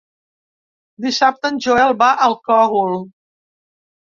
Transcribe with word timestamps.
Dissabte 1.05 1.51
en 1.53 1.61
Joel 1.65 1.93
va 2.01 2.09
al 2.29 2.35
Cogul. 2.49 2.99